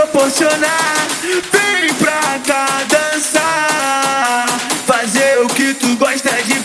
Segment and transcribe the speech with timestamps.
[0.00, 1.08] proporcionar.
[1.22, 4.46] Vem pra cá dançar,
[4.86, 6.59] fazer o que tu gosta de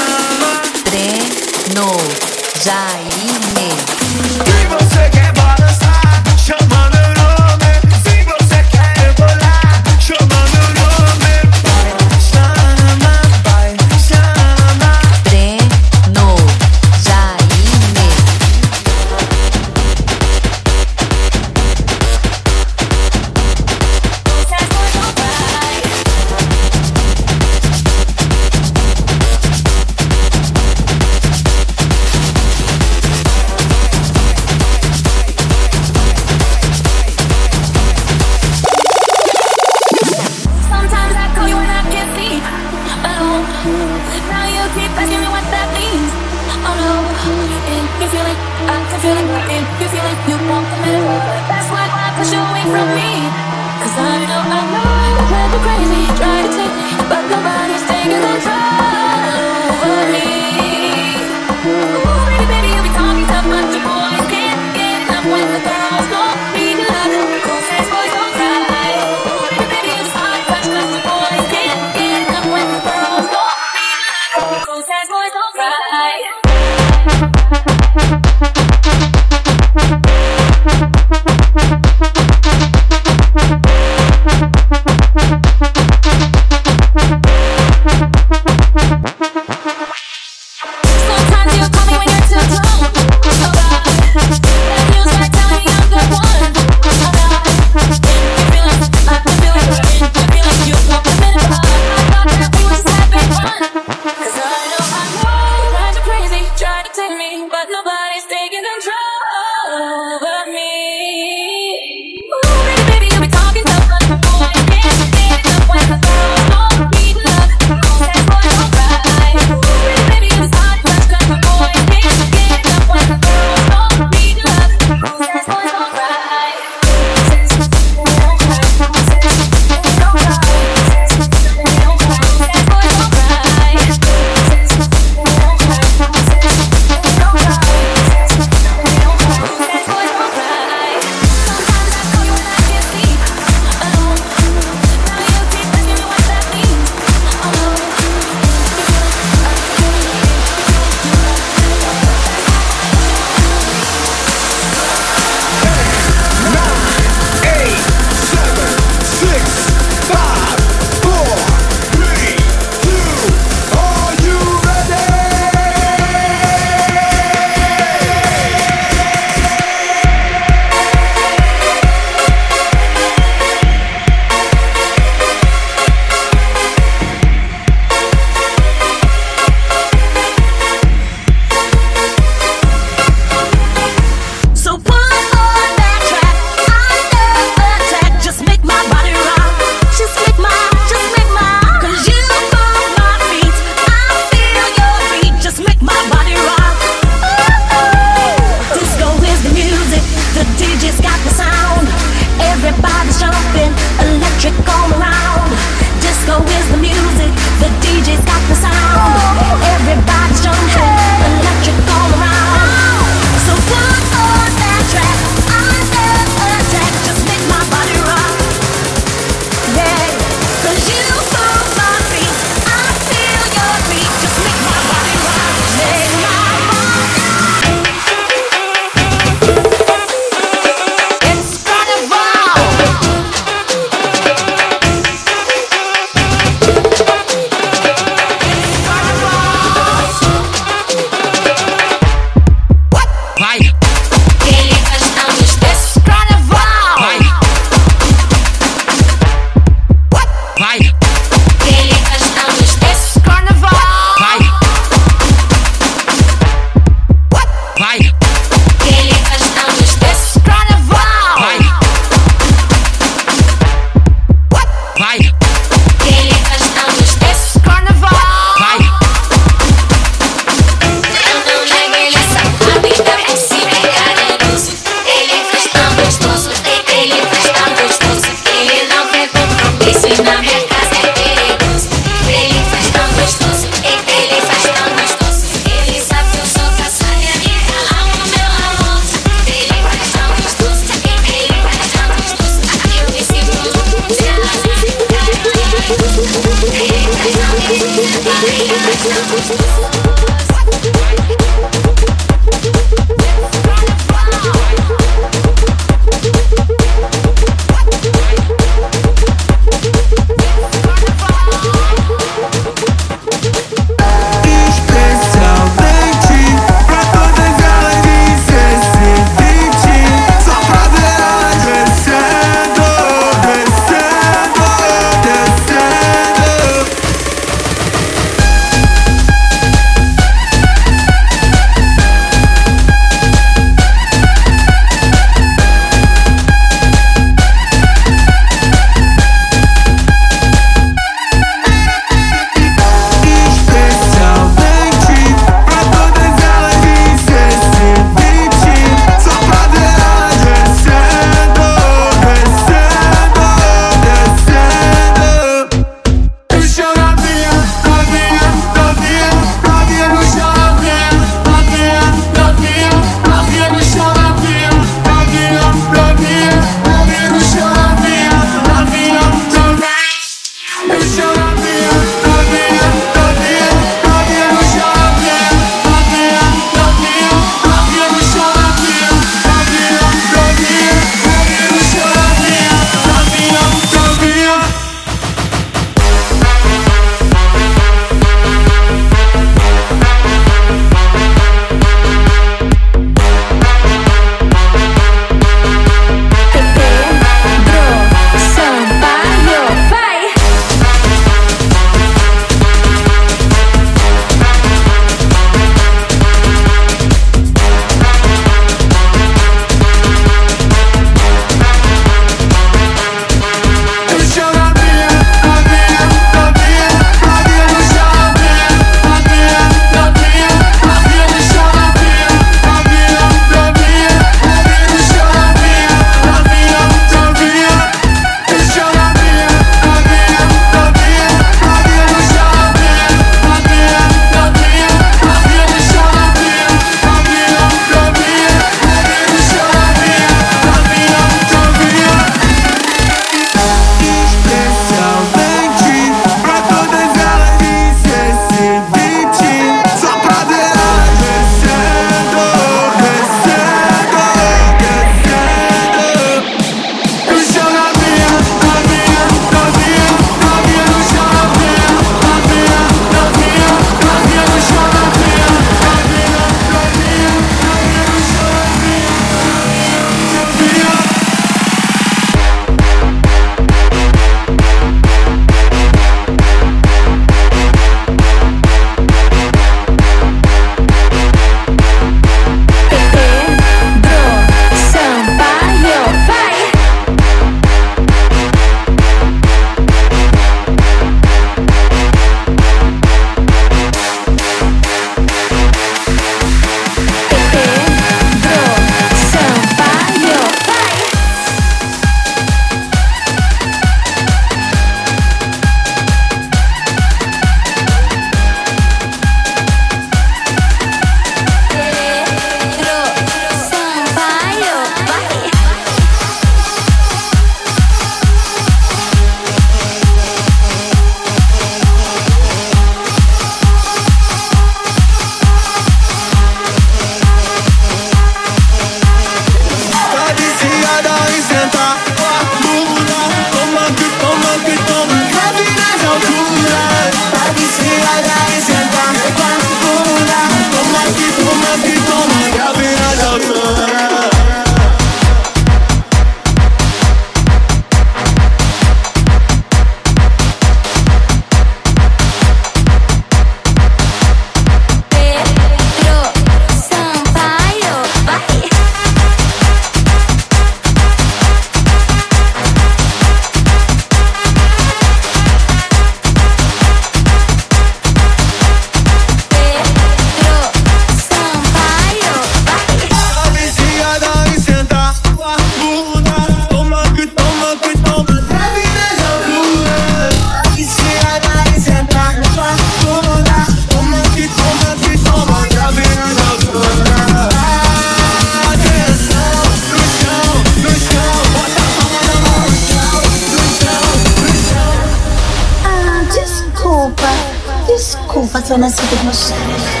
[598.61, 600.00] patrona super mochila.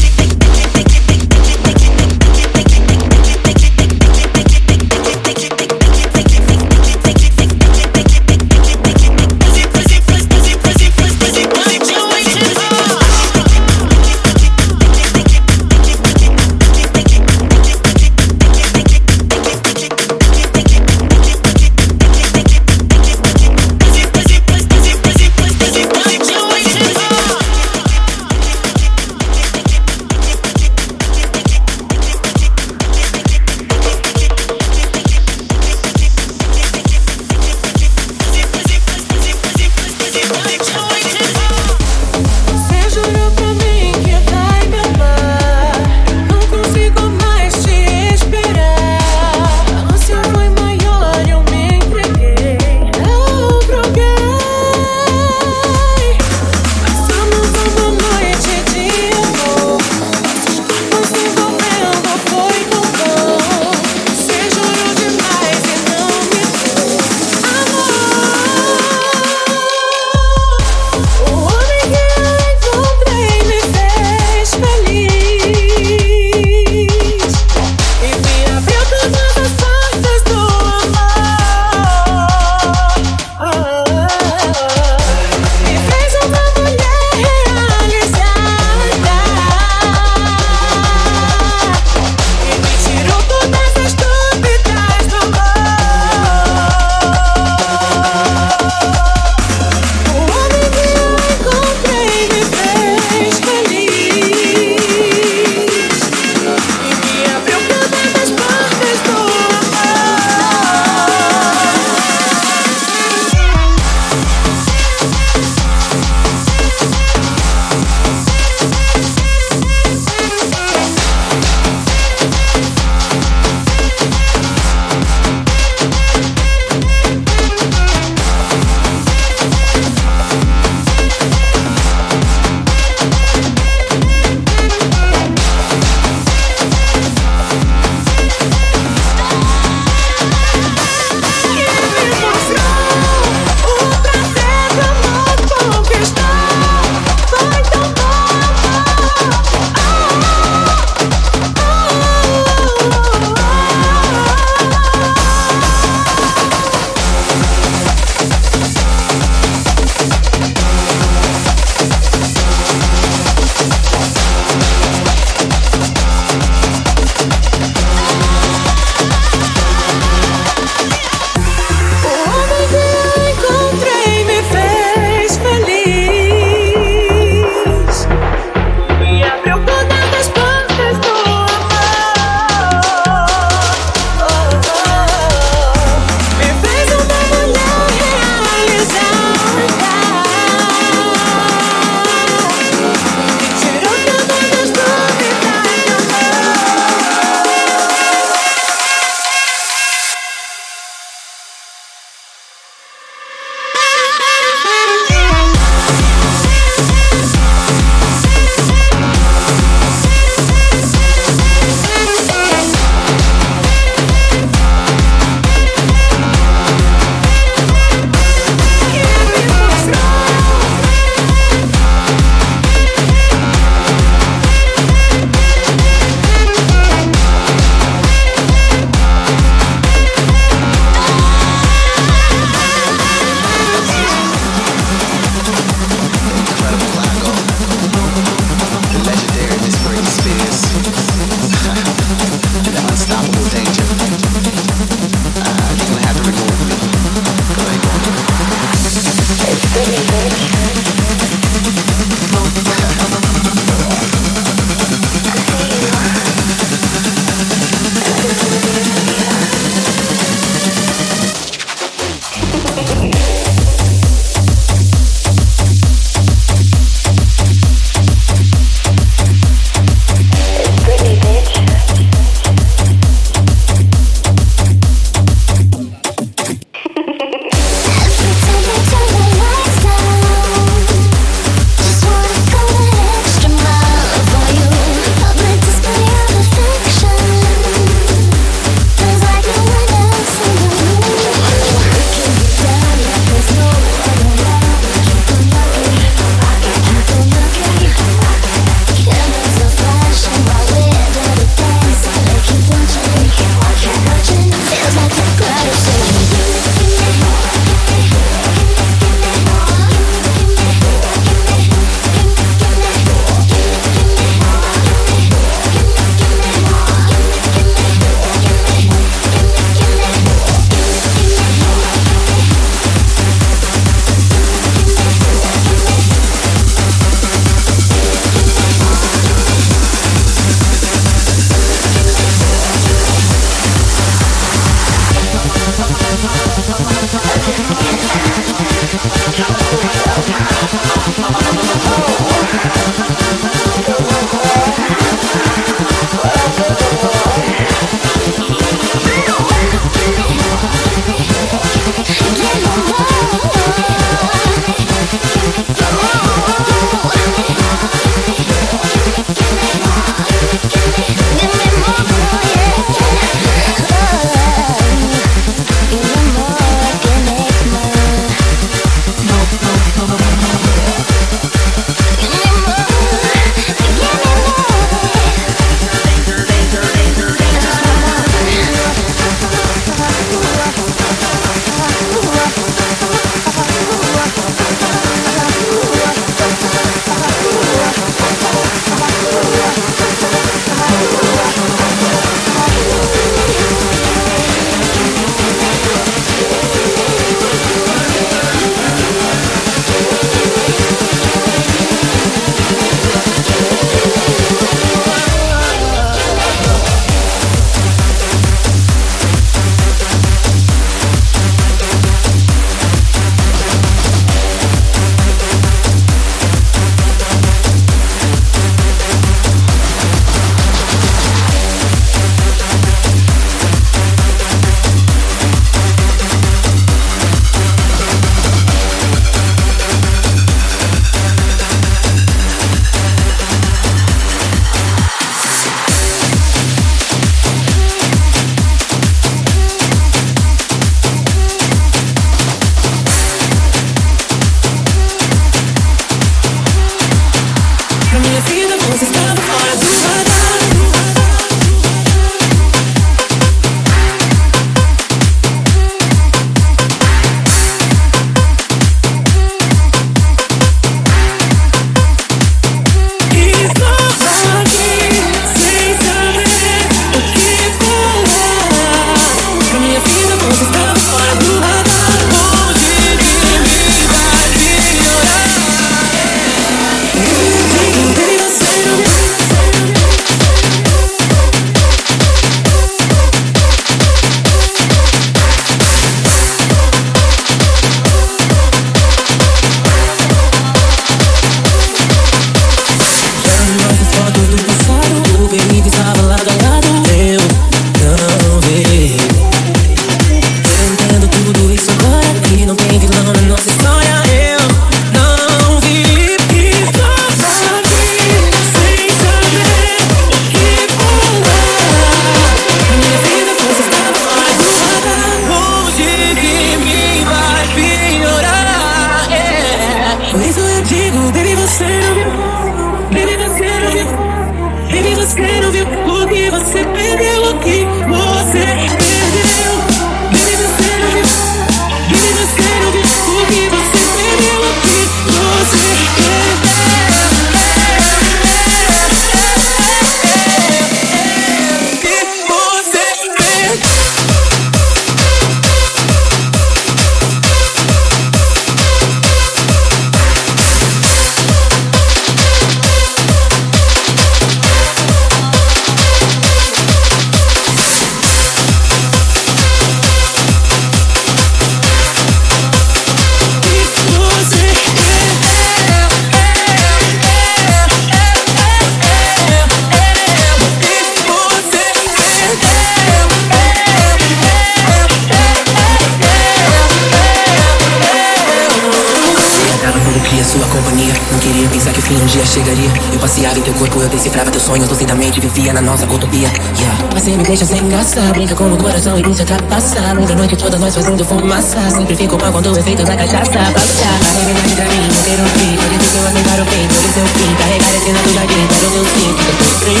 [582.50, 582.90] Chegaria.
[583.12, 586.50] Eu passeava em teu corpo, eu decifrava teus sonhos lucidamente, vivia na nossa utopia.
[586.78, 587.04] Yeah.
[587.14, 590.14] Você me deixa sem graça, brinca com o coração e deixa ultrapassar.
[590.14, 591.90] Longa noite toda nós fazendo fumaça.
[591.90, 594.08] Sempre fico mal quando o efeito da cachaça passa.
[594.08, 595.76] A realidade pra mim, não ter um fim.
[595.76, 597.54] Pode ser que eu aceitar o fim, pode ser o fim.
[597.56, 599.34] Carregar esse do jardim, para o meu sim.
[599.38, 600.00] Fica tudo bem.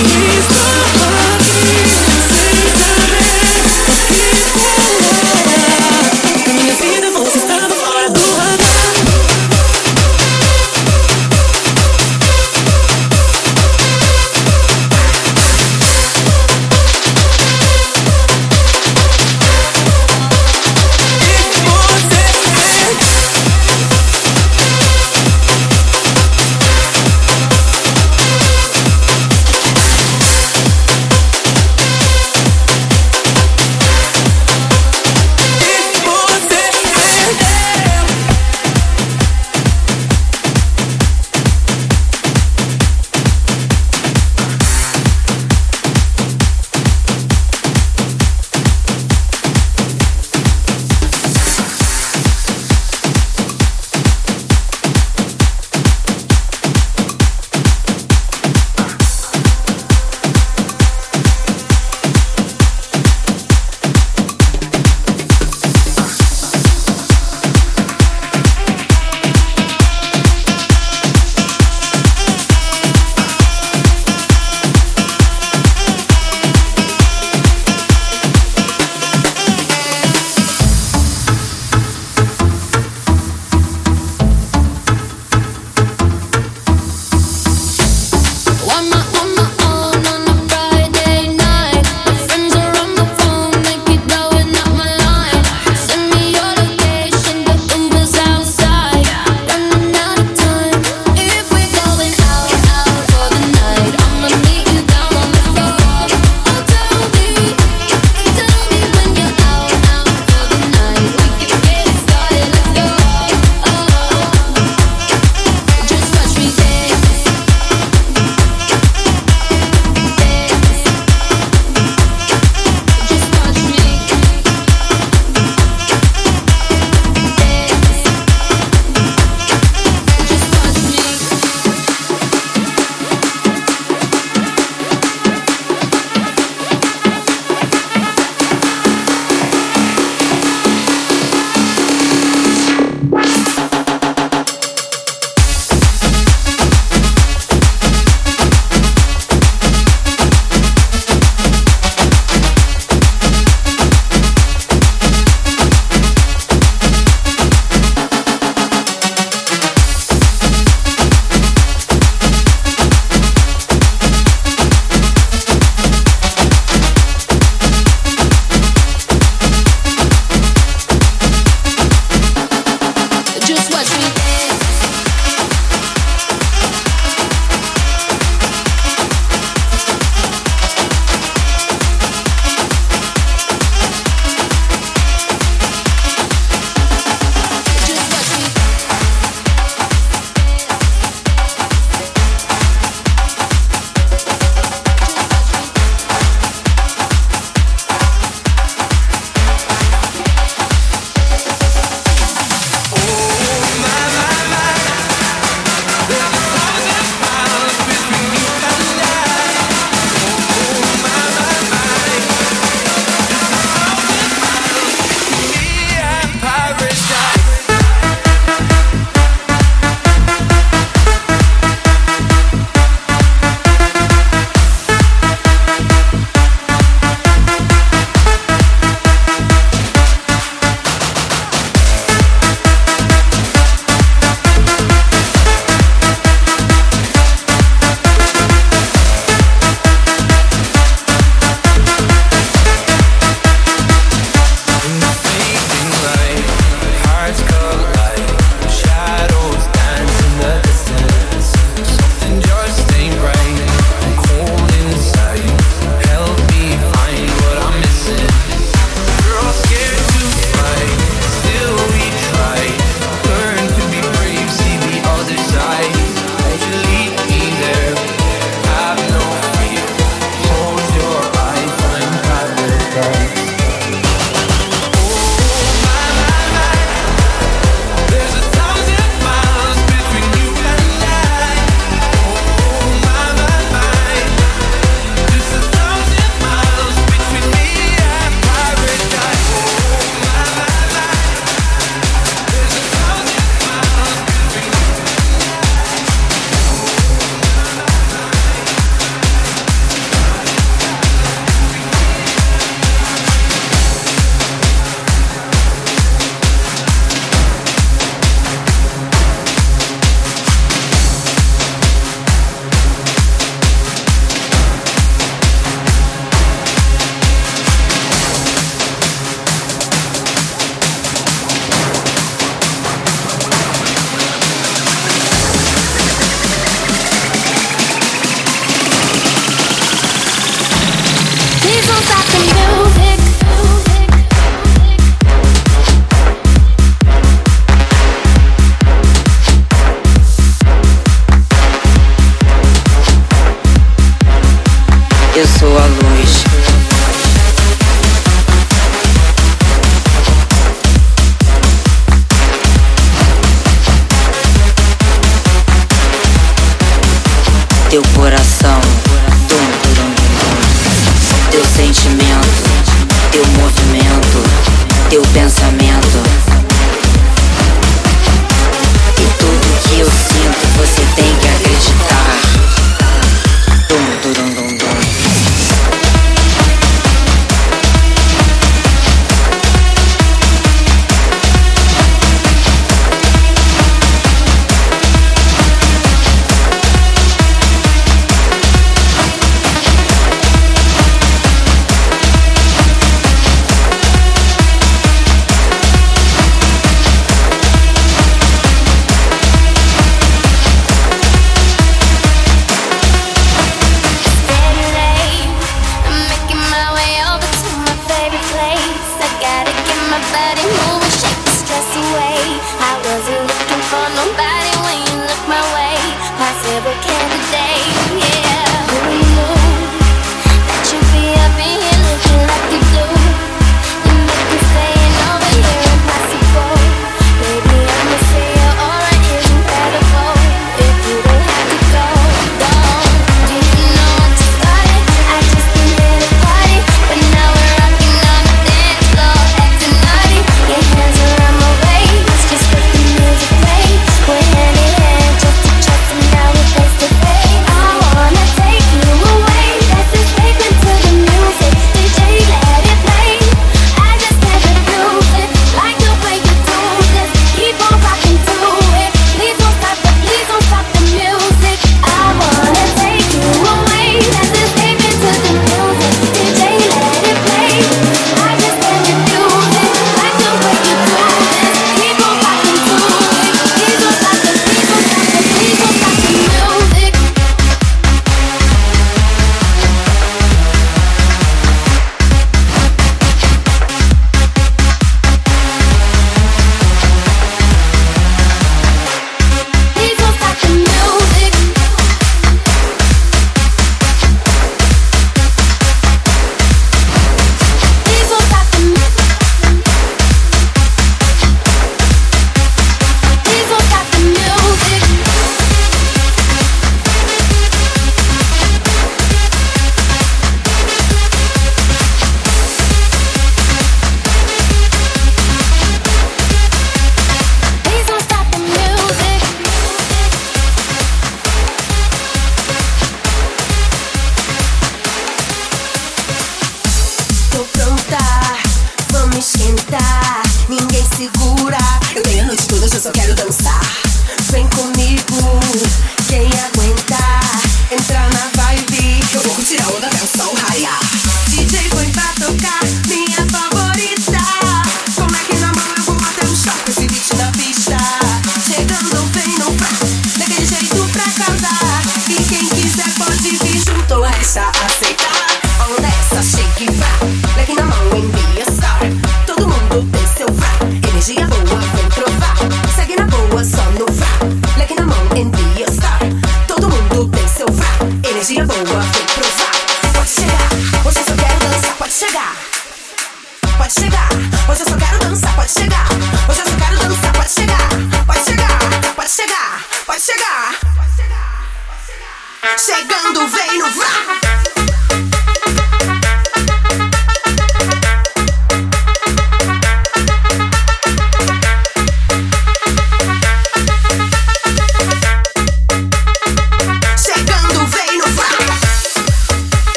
[3.30, 3.39] Na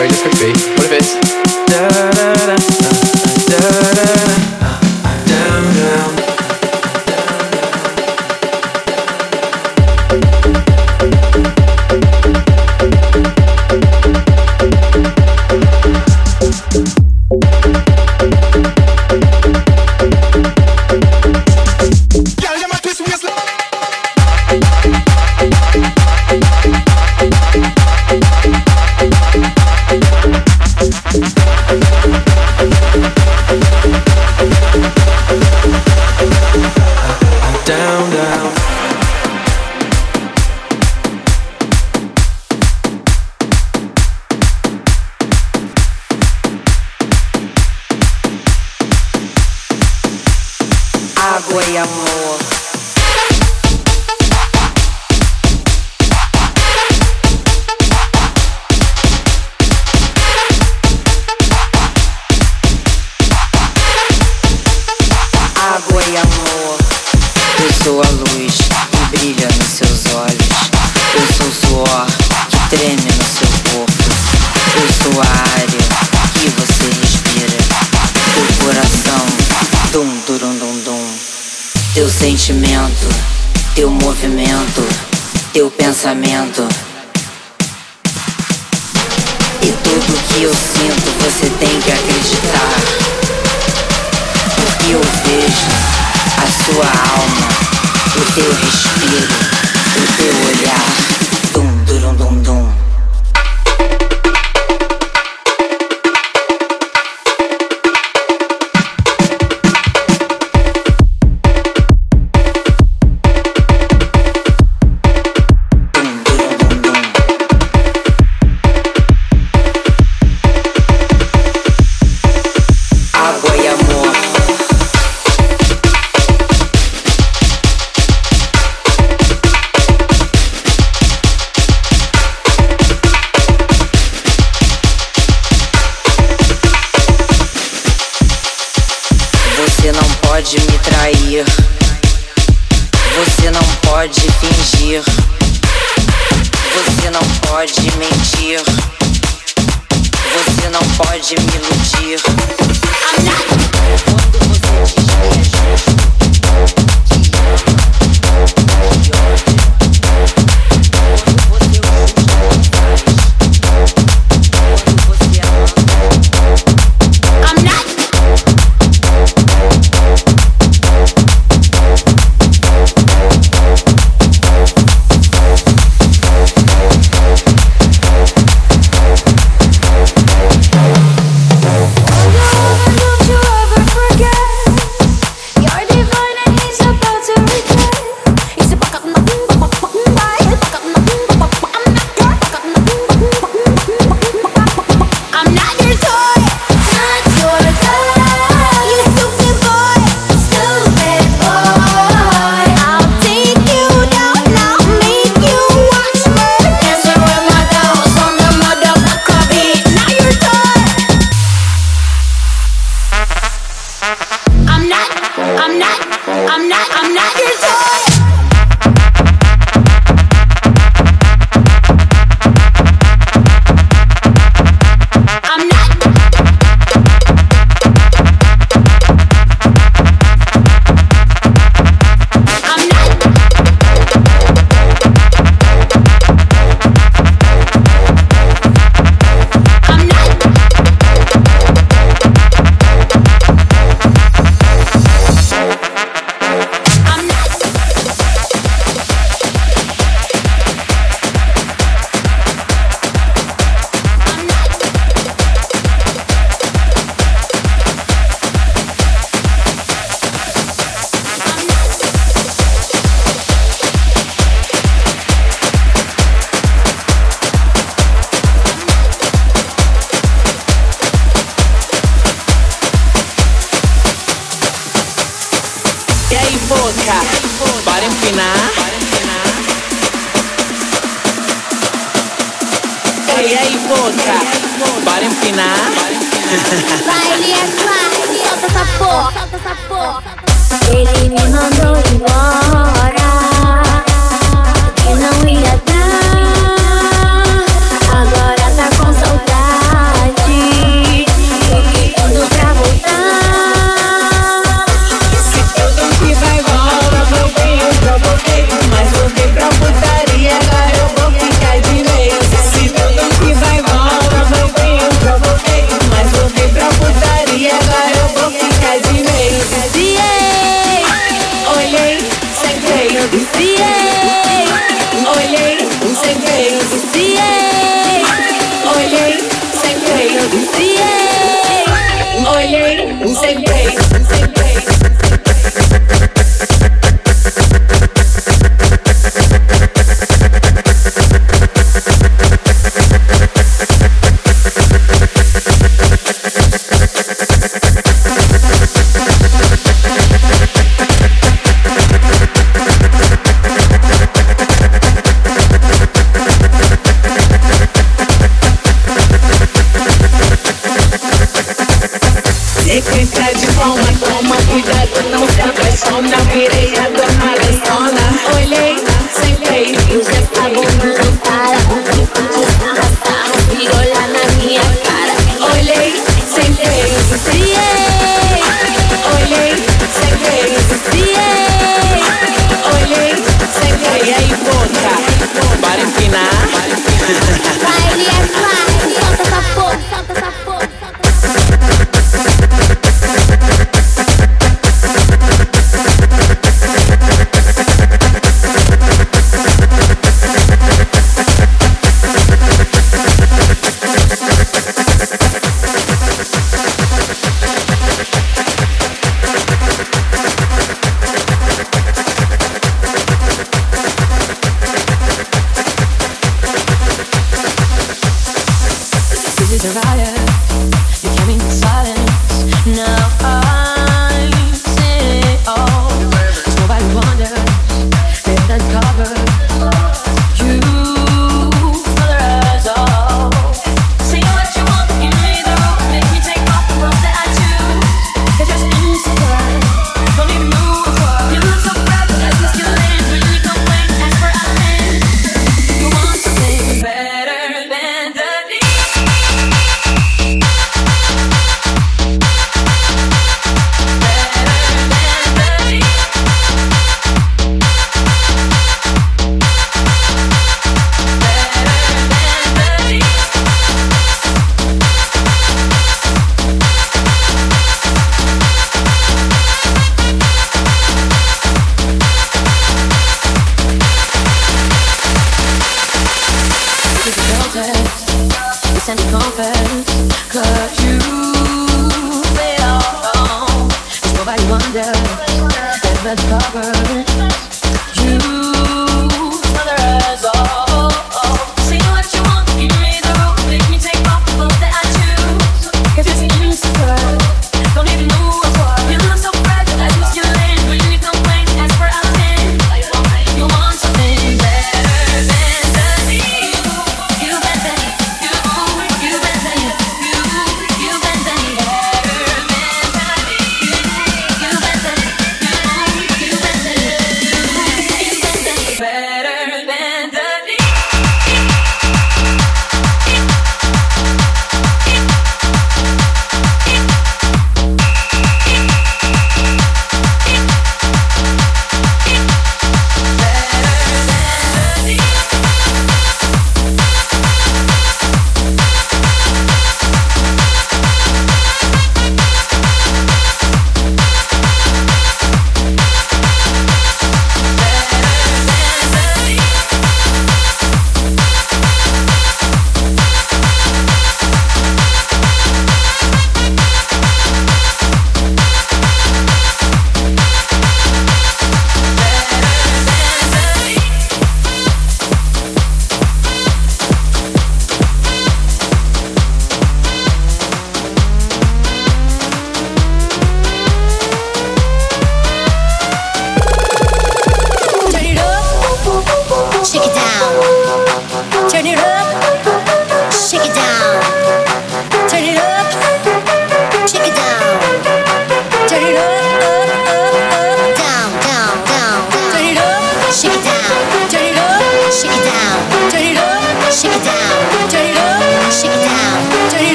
[0.00, 0.52] sorry, this could be.
[0.76, 1.14] What if it's
[1.66, 2.56] da da da da
[3.48, 4.59] da da da?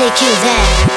[0.00, 0.89] take you there.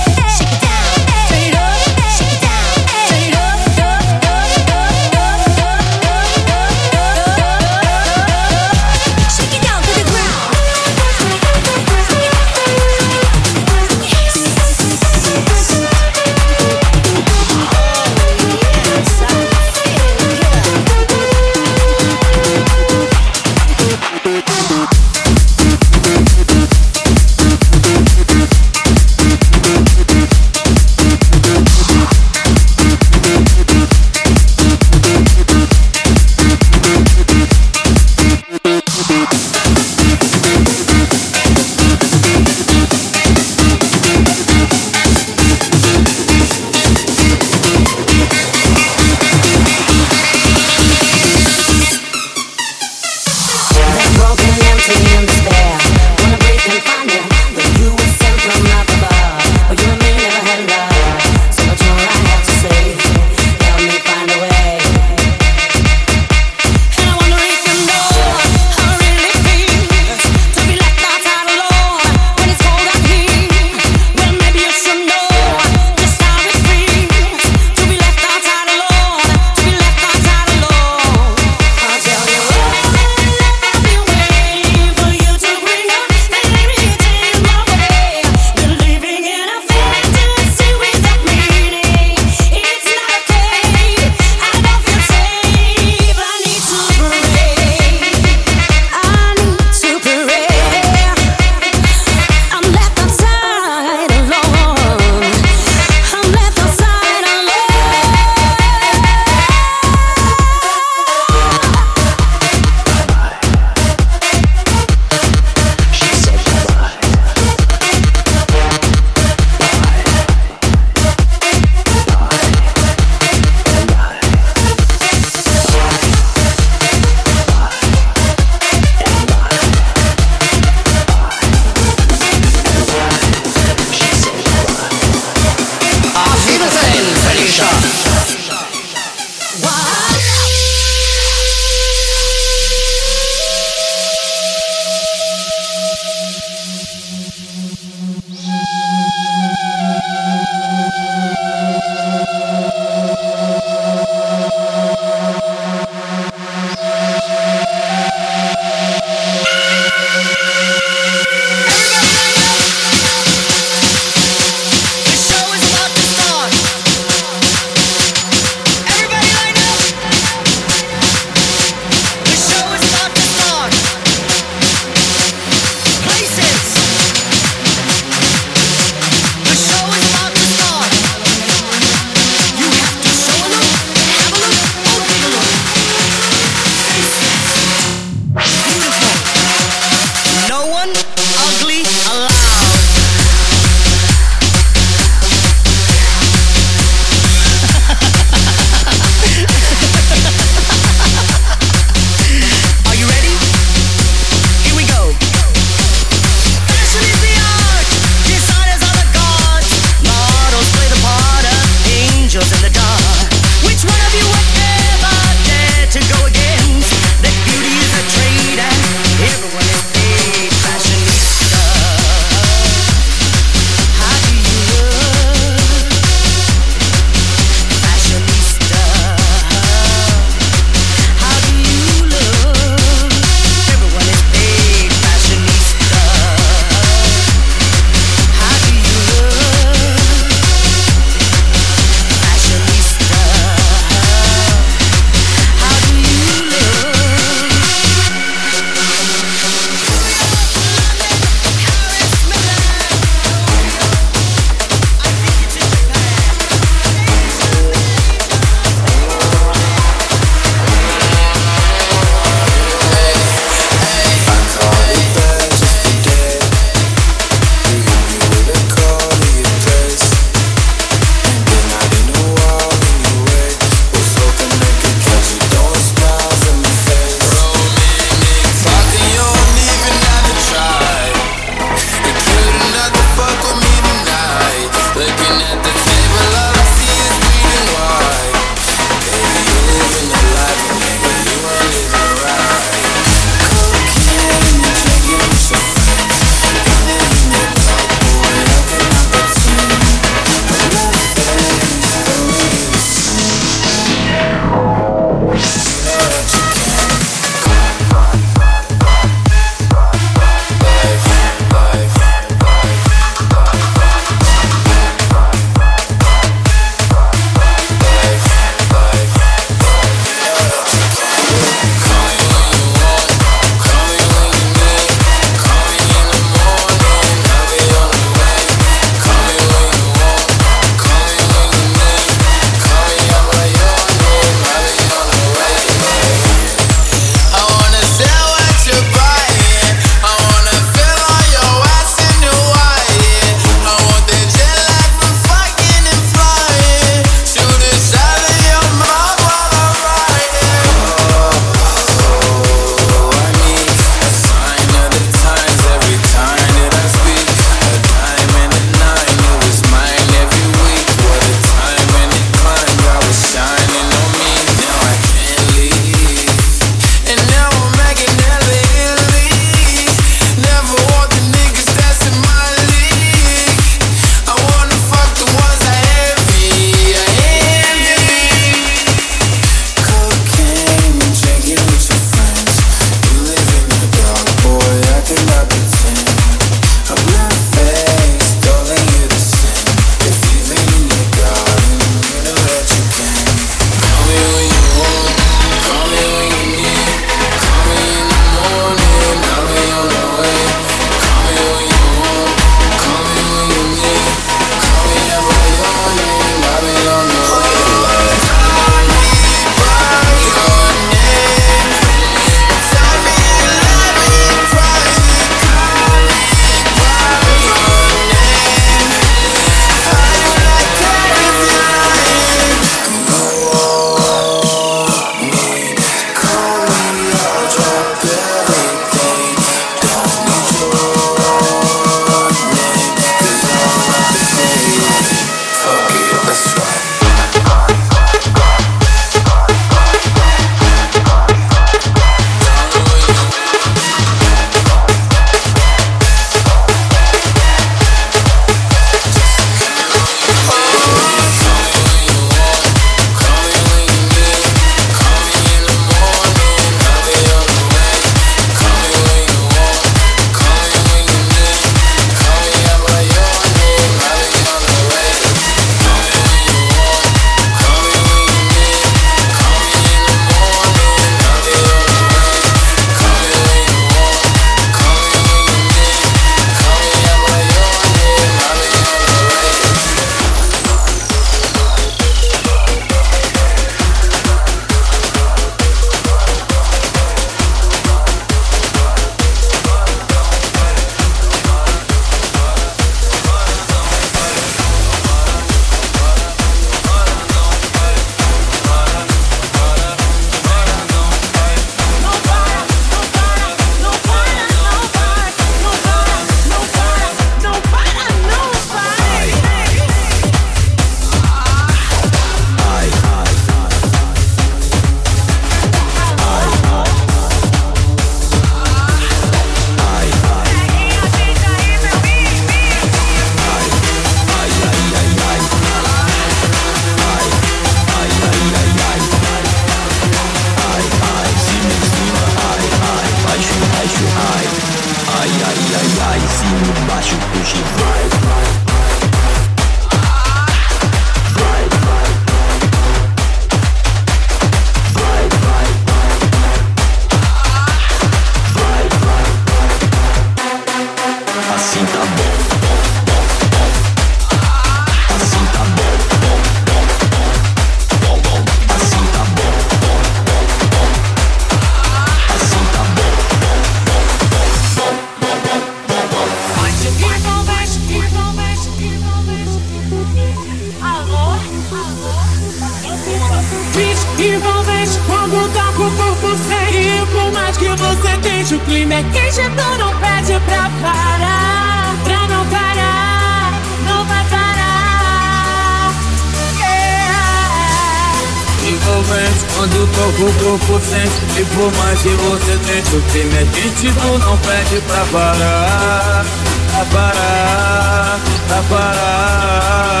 [592.00, 596.24] se você tenta o crime é aditivo, não pede pra parar,
[596.72, 598.18] pra parar,
[598.48, 600.00] pra parar.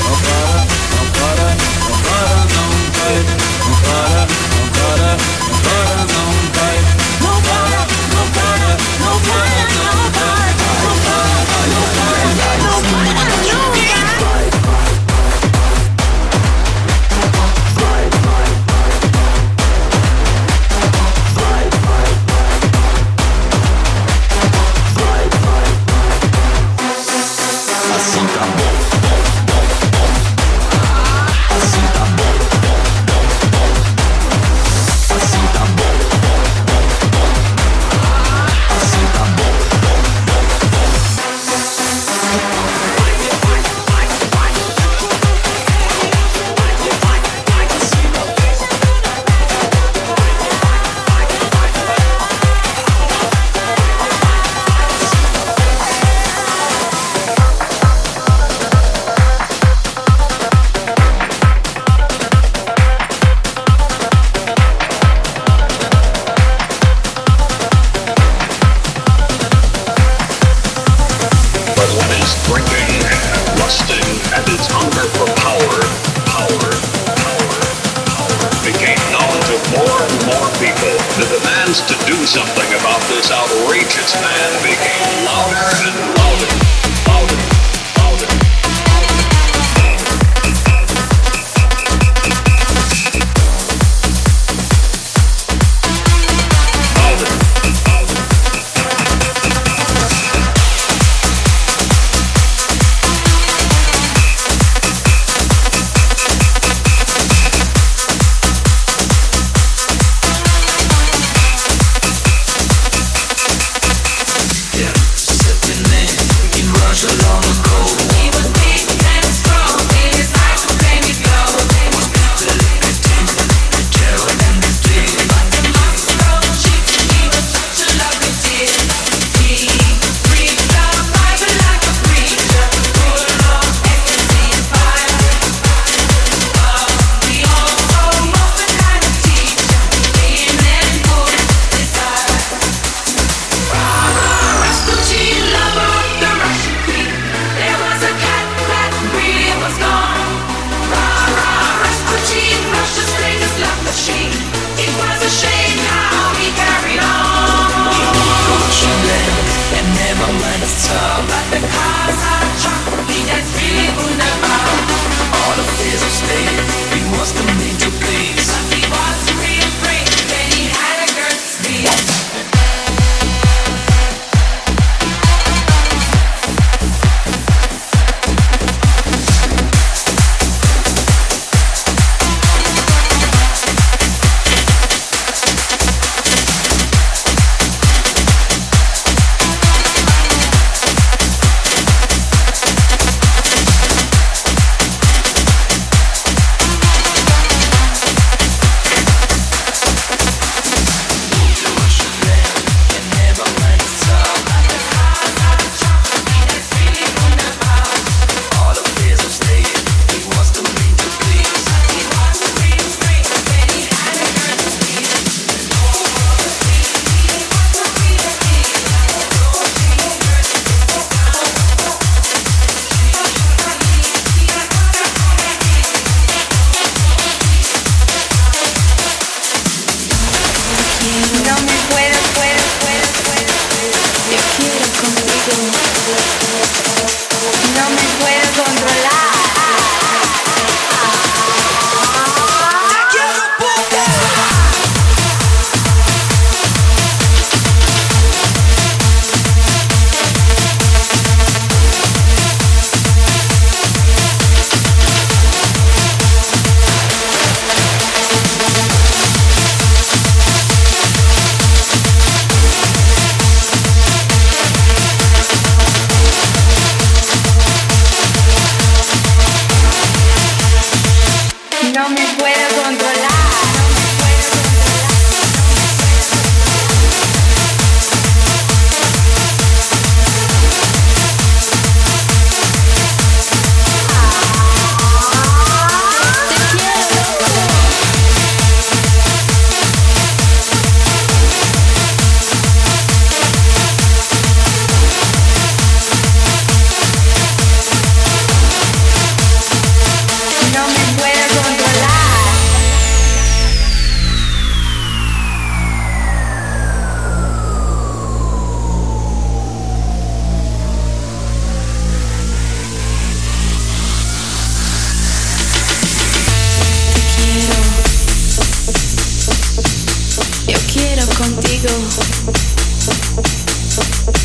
[0.00, 0.58] Não para,
[0.94, 1.46] não para,
[1.80, 3.16] não para, não vai.
[3.66, 4.22] Não para,
[4.54, 5.10] não para,
[5.42, 6.76] não para, não vai.
[7.20, 7.80] Não para,
[8.14, 8.70] não para,
[9.00, 9.85] não para, não.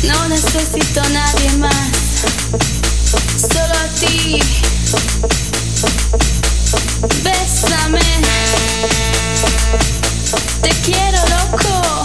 [0.04, 2.24] No necesito a nadie más.
[3.36, 4.38] Solo a ti.
[7.24, 8.00] Bésame.
[10.62, 12.04] Te quiero loco.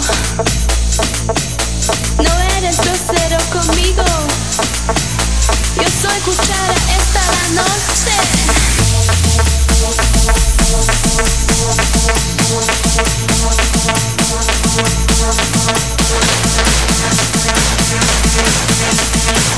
[2.16, 4.04] No eres grosero conmigo.
[5.76, 7.24] Yo soy cuchara esta
[7.54, 8.48] noche.
[15.30, 15.68] Thank
[19.52, 19.57] you.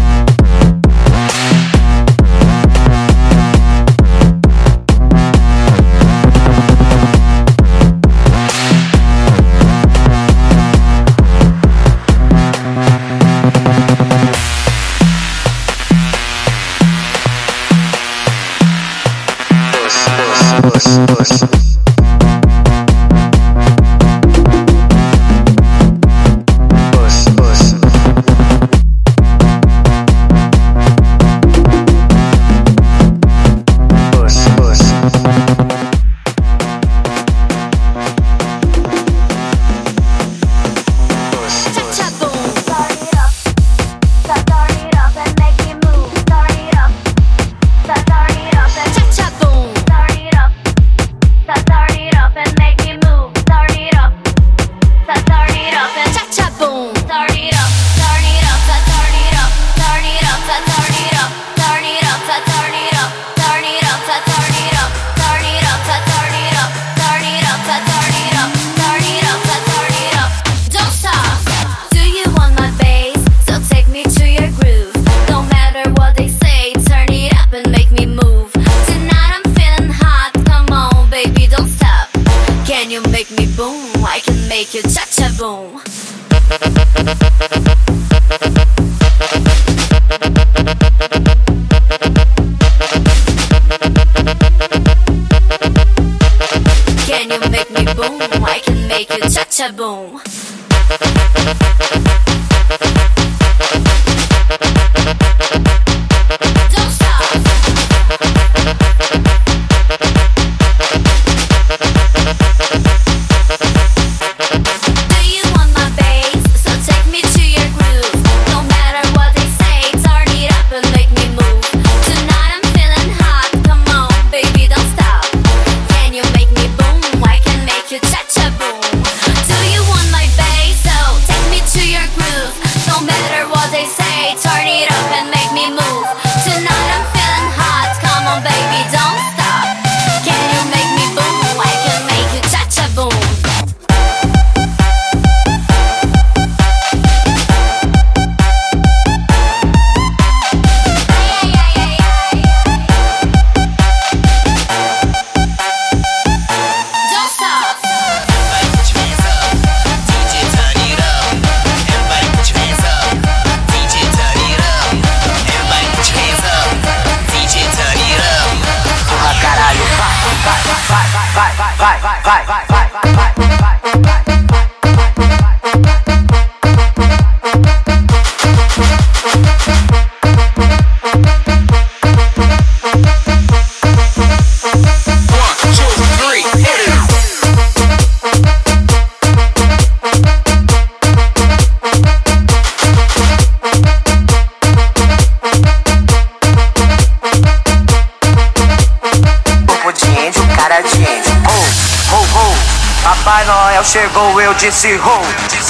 [204.81, 205.21] Disse ho,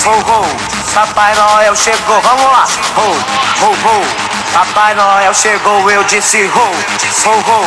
[0.05, 0.45] ho, ho.
[0.93, 2.65] Papai Noel chegou, vamos lá,
[2.95, 3.11] ho,
[3.61, 4.01] ho, ho.
[4.53, 7.61] Papai Noel chegou, eu disse ho, ho, ho.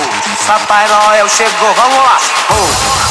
[0.46, 2.18] Papai Noel chegou, vamos lá,
[2.48, 2.54] ho,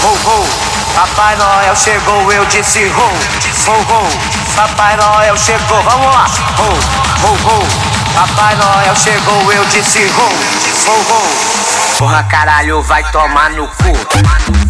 [0.04, 0.48] ho, ho.
[0.96, 4.10] Papai Noel chegou, eu disse ho, ho, ho.
[4.56, 6.26] Papai Noel chegou, vamos lá,
[6.58, 7.68] ho, ho, ho.
[8.16, 11.98] Papai Noel chegou, eu disse ho, ho, ho.
[12.00, 14.63] Porra caralho, vai tomar no cu.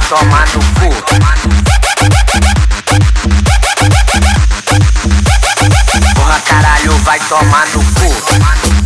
[0.00, 0.88] Vai tomar no cu.
[6.14, 8.79] Porra caralho, vai tomar no cu.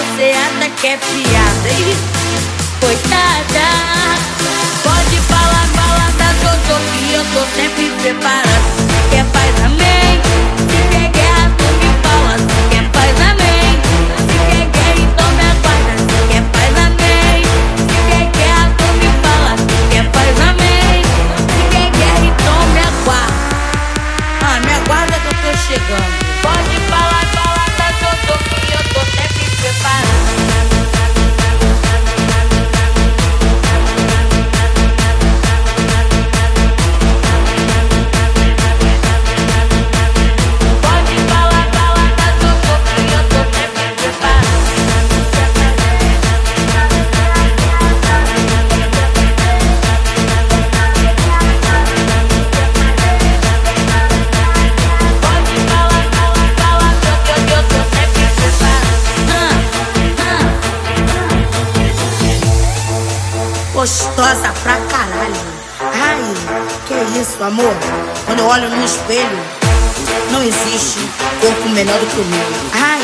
[0.00, 1.94] você até que é piada e
[2.80, 3.66] coitada.
[4.82, 9.10] Pode falar, falar da tá, Jojo que eu tô sempre preparado.
[9.10, 10.29] Quer paz, amém?
[67.44, 67.74] amor.
[68.26, 69.38] Quando eu olho no espelho,
[70.30, 70.98] não existe
[71.40, 72.46] corpo melhor do que o meu.
[72.74, 73.00] Ai.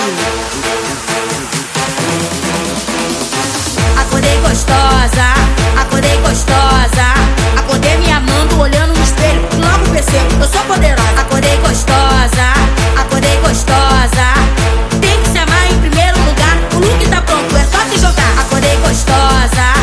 [3.98, 7.06] Acordei gostosa, acordei gostosa.
[7.58, 9.40] Acordei me amando, olhando no espelho.
[9.58, 11.20] Logo percebo, eu sou poderosa.
[11.20, 12.52] Acordei gostosa,
[13.00, 14.26] acordei gostosa.
[15.00, 16.58] Tem que se amar em primeiro lugar.
[16.74, 18.38] O look tá pronto, é só se jogar.
[18.40, 19.75] Acordei gostosa.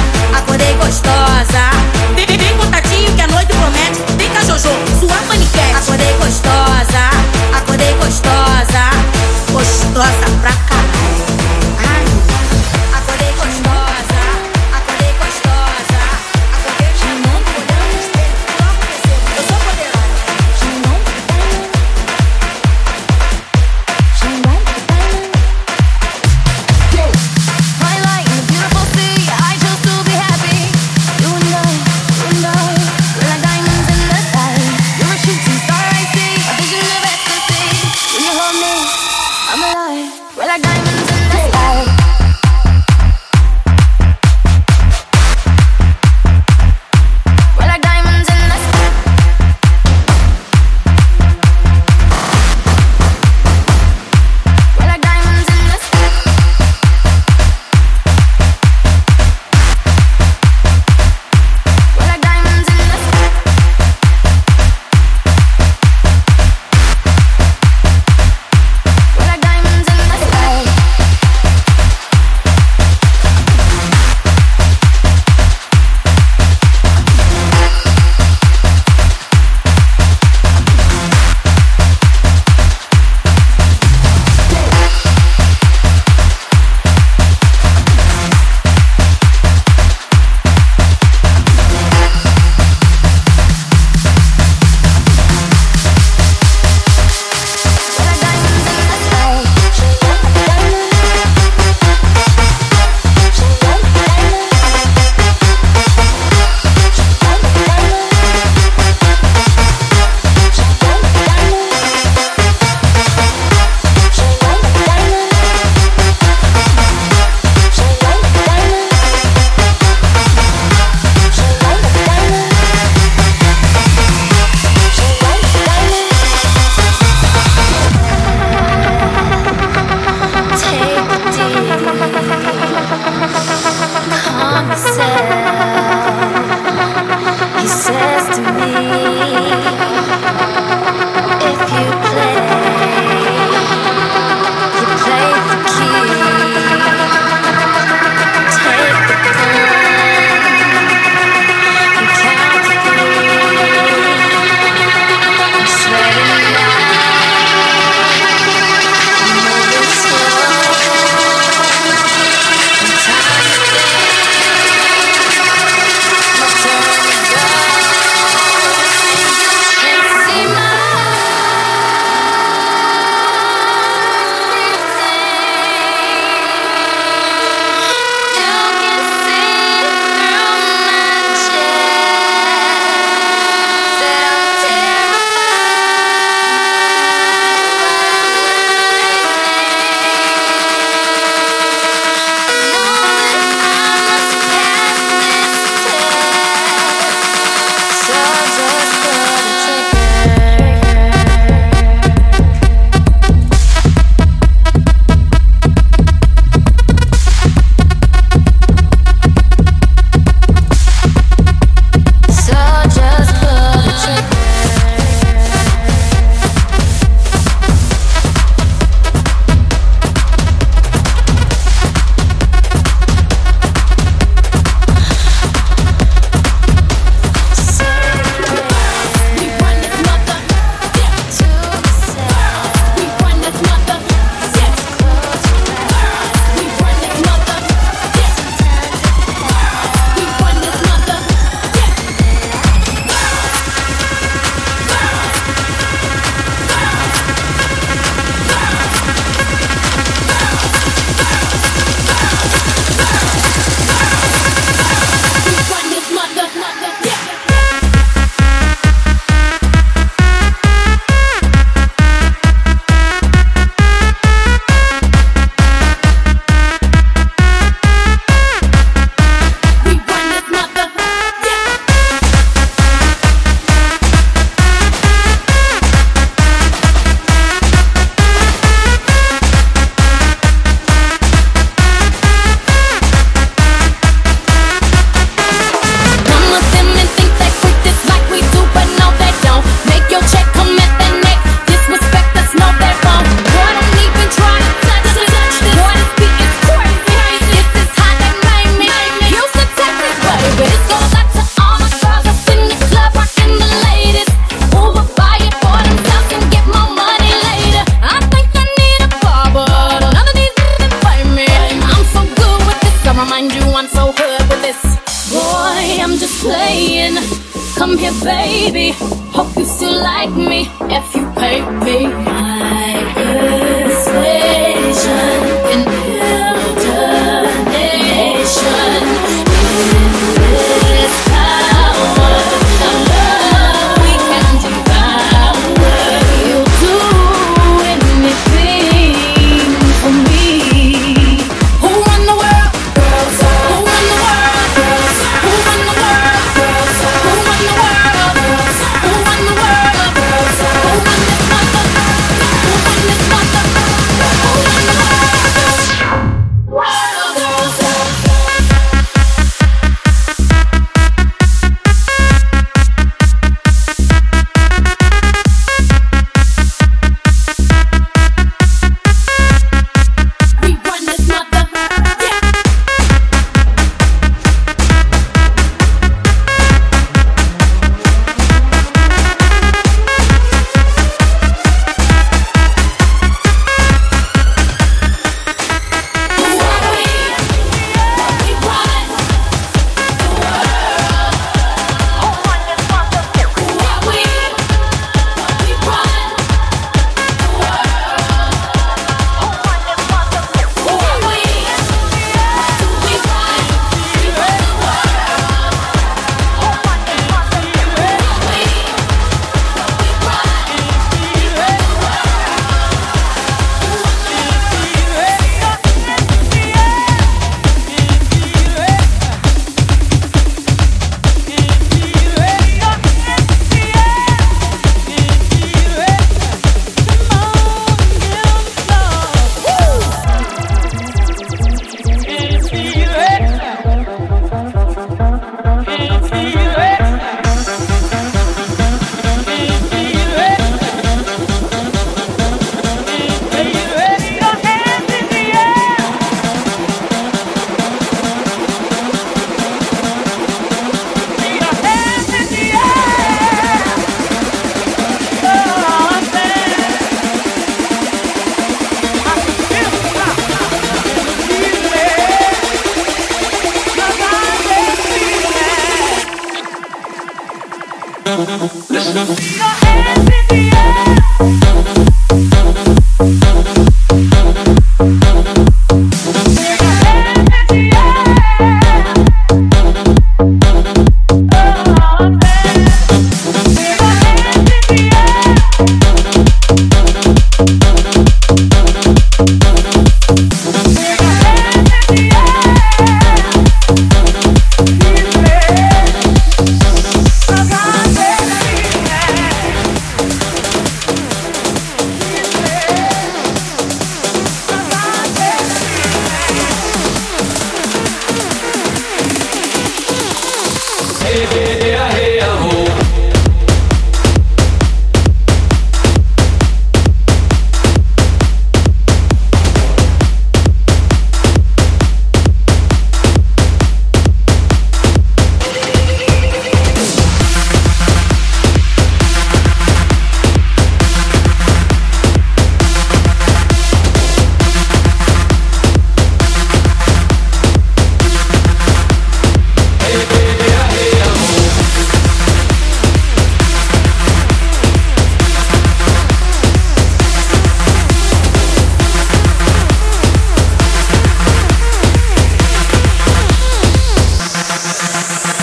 [4.53, 5.73] Jojo, sua paniquete.
[5.75, 7.09] Acordei gostosa,
[7.57, 8.91] acordei gostosa,
[9.51, 10.32] gostosa.